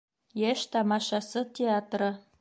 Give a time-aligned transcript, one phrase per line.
[0.43, 2.13] Йәш тамашасы театры